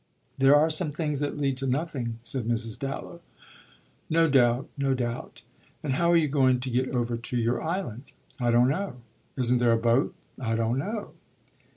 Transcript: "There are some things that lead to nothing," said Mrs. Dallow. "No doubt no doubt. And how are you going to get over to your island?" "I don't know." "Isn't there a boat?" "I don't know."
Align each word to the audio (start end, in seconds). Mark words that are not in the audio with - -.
"There 0.39 0.55
are 0.55 0.71
some 0.71 0.91
things 0.91 1.19
that 1.19 1.37
lead 1.37 1.57
to 1.57 1.67
nothing," 1.67 2.17
said 2.23 2.47
Mrs. 2.47 2.79
Dallow. 2.79 3.21
"No 4.09 4.27
doubt 4.27 4.67
no 4.75 4.95
doubt. 4.95 5.43
And 5.83 5.93
how 5.93 6.09
are 6.11 6.15
you 6.17 6.27
going 6.27 6.59
to 6.61 6.71
get 6.71 6.89
over 6.89 7.15
to 7.15 7.37
your 7.37 7.61
island?" 7.61 8.05
"I 8.39 8.49
don't 8.49 8.69
know." 8.69 8.95
"Isn't 9.37 9.59
there 9.59 9.73
a 9.73 9.77
boat?" 9.77 10.15
"I 10.39 10.55
don't 10.55 10.79
know." 10.79 11.11